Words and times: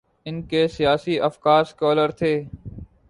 ان 0.25 0.41
کے 0.41 0.67
سیاسی 0.67 1.19
افکار 1.19 1.63
سیکولر 1.63 2.11
تھے۔ 2.11 2.33